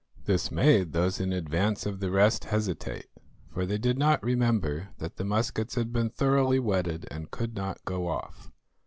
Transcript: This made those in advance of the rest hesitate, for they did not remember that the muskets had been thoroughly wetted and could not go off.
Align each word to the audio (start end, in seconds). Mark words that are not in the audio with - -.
This 0.25 0.49
made 0.51 0.93
those 0.93 1.19
in 1.19 1.31
advance 1.31 1.85
of 1.85 1.99
the 1.99 2.09
rest 2.09 2.45
hesitate, 2.45 3.05
for 3.53 3.67
they 3.67 3.77
did 3.77 3.99
not 3.99 4.23
remember 4.23 4.89
that 4.97 5.17
the 5.17 5.23
muskets 5.23 5.75
had 5.75 5.93
been 5.93 6.09
thoroughly 6.09 6.57
wetted 6.57 7.07
and 7.11 7.29
could 7.29 7.53
not 7.55 7.85
go 7.85 8.07
off. 8.07 8.51